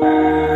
thank 0.00 0.44
you 0.44 0.49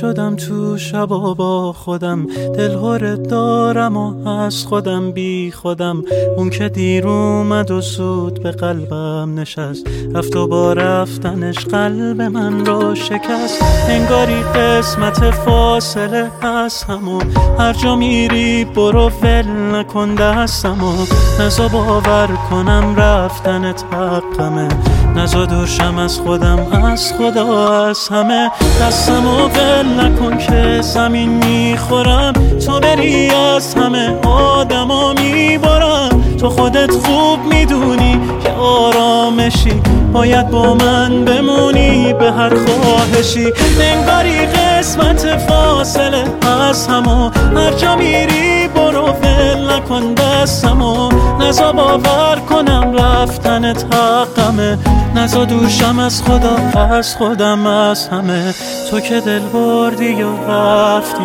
شدم 0.00 0.36
تو 0.36 0.78
شبا 0.78 1.34
با 1.34 1.72
خودم. 1.72 2.26
دلهور 2.56 3.14
دارم 3.14 3.96
و 3.96 4.28
از 4.28 4.66
خودم 4.66 5.12
بی 5.12 5.50
خودم. 5.50 6.02
اون 6.36 6.50
که 6.50 6.68
دیر 6.68 7.08
اومد 7.08 7.70
و 7.70 7.80
سود 7.80 8.42
به 8.42 8.50
قلبم 8.50 9.40
نشست. 9.40 9.86
رفت 10.14 10.36
و 10.36 10.46
با 10.46 10.72
رفتنش 10.72 11.58
قلب 11.64 12.22
من 12.22 12.66
را 12.66 12.94
شکست. 12.94 13.62
انگاری 13.88 14.42
قسمت 14.42 15.30
فاصله 15.30 16.30
از 16.46 16.82
همو 16.82 17.20
هر 17.58 17.72
جا 17.72 17.96
میری 17.96 18.64
برو 18.64 19.10
ول 19.22 19.46
نکن 19.74 20.14
دستم 20.14 20.84
و 20.84 21.06
نزا 21.42 21.68
باور 21.68 22.28
کنم 22.50 22.94
رفتنت 22.96 23.84
حقمه. 23.92 24.68
نزا 25.16 25.46
دوشم 25.46 25.98
از 25.98 26.18
خودم 26.18 26.84
از 26.84 27.12
خدا 27.12 27.86
از 27.86 28.08
همه. 28.08 28.50
دستم 28.82 29.26
و 29.26 29.48
بل 29.48 30.00
نکن 30.00 30.38
که 30.38 30.82
زمین 30.82 31.28
می‌خورم. 31.28 32.32
تو 32.66 32.80
بری 32.80 33.30
از 33.30 33.74
همه 33.74 34.16
آدما 34.26 35.12
میبارم 35.12 36.36
تو 36.40 36.50
خودت 36.50 36.90
خوب 36.90 37.54
می‌دونی 37.54 38.20
که 38.44 38.50
آرامشی. 38.50 39.82
باید 40.12 40.50
با 40.50 40.74
من 40.74 41.24
بمونی 41.24 42.12
به 42.12 42.32
هر 42.32 42.52
خواهشی. 42.64 43.52
انگاری 43.80 44.46
قسمت 44.46 45.36
فاصله 45.36 46.24
از 46.70 46.86
همو. 46.86 47.30
هر 47.56 47.72
جا 47.72 47.96
میری 47.96 48.63
برو 48.94 49.06
ول 49.06 49.72
نکن 49.72 50.14
دستمو 50.14 51.08
نزا 51.40 51.72
باور 51.72 52.38
کنم 52.48 52.92
رفتنت 52.92 53.84
حقمه. 53.94 54.78
نزا 55.14 55.44
دوشم 55.44 55.98
از 55.98 56.22
خدا 56.22 56.80
از 56.80 57.16
خودم 57.16 57.66
از 57.66 58.08
همه. 58.08 58.54
تو 58.90 59.00
که 59.00 59.20
دل 59.20 59.38
بردی 59.38 60.22
و 60.22 60.50
رفتی 60.50 61.24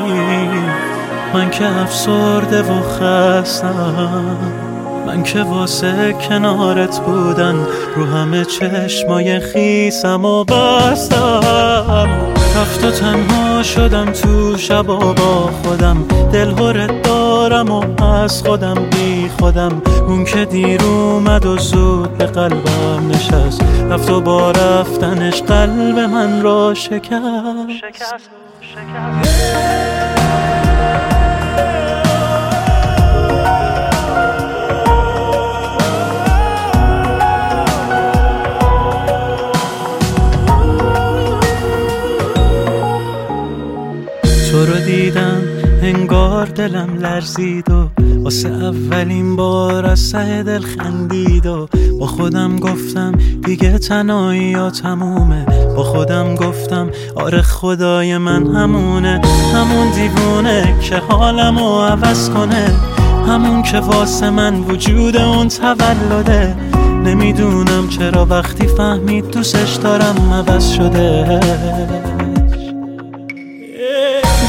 من 1.34 1.50
که 1.50 1.82
افسرده 1.82 2.62
و 2.62 2.82
خستم. 2.82 4.38
من 5.08 5.24
که 5.24 5.42
واسه 5.42 6.16
کنارت 6.30 7.00
بودن 7.00 7.56
رو 7.96 8.06
همه 8.06 8.46
چشمای 8.46 9.40
خیسم 9.40 10.26
و 10.26 10.44
بستم. 10.44 12.29
رفت 12.60 12.86
و 12.86 12.92
تنها 12.92 13.64
شدم 13.64 14.12
تو 14.12 14.58
شبا 14.58 15.14
با 15.14 15.50
خودم. 15.64 16.08
دلهورت 16.32 17.02
دارم 17.02 17.72
و 17.72 18.04
از 18.04 18.44
خودم 18.44 18.90
بی 18.90 19.30
خودم. 19.40 19.82
اون 20.08 20.26
که 20.26 20.46
دیر 20.46 20.82
اومد 20.84 21.46
و 21.46 21.58
زود 21.58 22.18
به 22.18 22.26
قلبم 22.26 23.08
نشست. 23.08 23.64
رفت 23.90 24.10
و 24.10 24.22
با 24.22 24.52
رفتنش 24.52 25.42
قلب 25.42 26.00
من 26.00 26.42
را 26.42 26.74
شکست. 26.74 27.70
شکست 27.82 28.30
تو 28.62 29.89
رو 44.70 44.80
دیدم 44.86 45.42
انگار 45.82 46.46
دلم 46.46 46.98
لرزید 47.00 47.72
و 47.72 47.90
واسه 48.24 48.50
اولین 48.50 49.36
بار 49.36 49.86
از 49.86 50.12
ته 50.12 50.44
دل 50.44 50.62
خندید 50.62 51.46
و 51.46 51.68
با 52.00 52.08
خودم 52.08 52.56
گفتم 52.56 53.12
دیگه 53.46 53.78
تنهایی 53.78 54.42
یا 54.42 54.70
تمومه. 54.70 55.46
با 55.76 55.84
خودم 55.84 56.36
گفتم 56.36 56.90
آره 57.16 57.42
خدای 57.42 58.18
من 58.18 58.56
همونه 58.56 59.22
همون 59.54 59.92
دیوونه 59.92 60.76
که 60.82 60.96
حالمو 60.96 61.82
عوض 61.82 62.30
کنه. 62.30 62.72
همون 63.28 63.64
که 63.64 63.80
واسه 63.80 64.30
من 64.30 64.60
وجود 64.60 65.18
اون 65.18 65.48
تولده. 65.48 66.56
نمی‌دونم 67.06 67.88
چرا 67.90 68.26
وقتی 68.26 68.68
فهمید 68.68 69.32
دوستش 69.32 69.76
دارم 69.76 70.34
عوض 70.34 70.72
شده. 70.72 71.40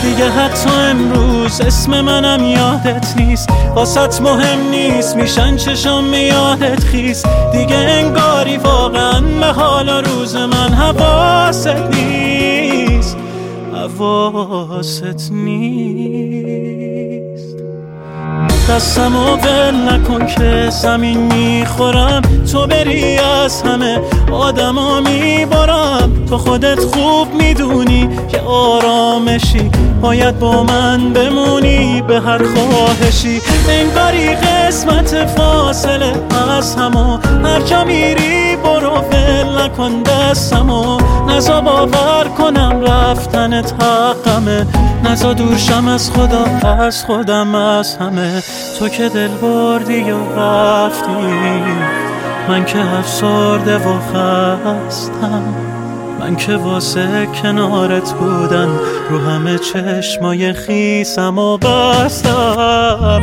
دیگه 0.02 0.30
حتی 0.30 0.70
امروز 0.70 1.60
اسم 1.60 2.00
منم 2.00 2.44
یادت 2.44 3.14
نیست. 3.16 3.48
واسط 3.74 4.20
مهم 4.20 4.70
نیست 4.70 5.16
میشن 5.16 5.56
چشم 5.56 6.14
یادت 6.14 6.84
خیست 6.84 7.26
دیگه 7.52 7.76
انگاری 7.76 8.56
واقعا 8.56 9.20
به 9.20 9.46
حال 9.46 9.88
روز 9.88 10.36
من 10.36 10.74
حواست 10.74 11.66
نیست. 11.66 13.16
حواست 13.72 15.32
نیست. 15.32 16.39
دستم 18.70 19.16
و 19.16 19.36
بل 19.36 19.74
نکن 19.74 20.26
که 20.26 20.70
زمین 20.70 21.18
می‌خورم. 21.18 22.22
تو 22.52 22.66
بری 22.66 23.18
از 23.18 23.62
همه 23.62 24.00
آدما 24.32 25.00
میبارم 25.00 26.24
تو 26.28 26.38
خودت 26.38 26.80
خوب 26.80 27.34
می‌دونی 27.34 28.08
که 28.28 28.40
آرامشی 28.40 29.70
باید 30.02 30.38
با 30.38 30.62
من 30.62 31.12
بمونی 31.12 32.02
به 32.08 32.20
هر 32.20 32.40
خواهشی. 32.44 33.40
انگاری 33.68 34.34
قسمت 34.34 35.26
فاصله 35.26 36.12
از 36.58 36.76
همو 36.76 37.18
هر 37.60 37.66
جا 37.66 37.84
میری 37.84 38.56
برو 38.56 38.94
ول 38.94 39.62
نکن 39.62 40.02
دستمو 40.02 40.98
نزا 41.28 41.60
باور 41.60 42.28
کنم 42.38 42.80
رفتنت 42.80 43.74
حقمه. 43.82 44.66
نزا 45.04 45.32
دورشم 45.32 45.88
از 45.88 46.10
خدا 46.10 46.68
از 46.68 47.04
خودم 47.04 47.54
از 47.54 47.96
همه. 47.96 48.42
تو 48.78 48.88
که 48.88 49.08
دل 49.08 49.28
بردی 49.28 50.10
و 50.10 50.40
رفتی 50.40 51.12
من 52.48 52.64
که 52.64 52.78
افسرده 52.98 53.76
و 53.76 53.98
خستم. 53.98 55.42
من 56.20 56.36
که 56.36 56.56
واسه 56.56 57.28
کنارت 57.42 58.12
بودن 58.12 58.68
رو 59.10 59.18
همه 59.18 59.58
چشمای 59.58 60.52
خیسم 60.52 61.38
و 61.38 61.58
بستم. 61.58 63.22